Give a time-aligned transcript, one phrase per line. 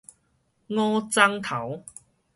[0.65, 0.73] 五
[1.11, 1.83] 摠頭